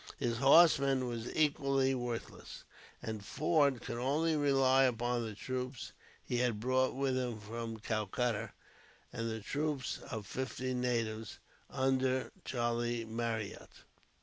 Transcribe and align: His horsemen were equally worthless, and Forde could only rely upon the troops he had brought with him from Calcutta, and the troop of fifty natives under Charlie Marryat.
His 0.17 0.37
horsemen 0.39 1.07
were 1.07 1.31
equally 1.35 1.93
worthless, 1.93 2.63
and 3.03 3.23
Forde 3.23 3.81
could 3.83 3.99
only 3.99 4.35
rely 4.35 4.85
upon 4.85 5.23
the 5.23 5.35
troops 5.35 5.91
he 6.25 6.37
had 6.37 6.59
brought 6.59 6.95
with 6.95 7.15
him 7.15 7.39
from 7.39 7.77
Calcutta, 7.77 8.51
and 9.13 9.29
the 9.29 9.41
troop 9.41 9.83
of 10.09 10.25
fifty 10.25 10.73
natives 10.73 11.37
under 11.69 12.31
Charlie 12.45 13.05
Marryat. 13.05 13.69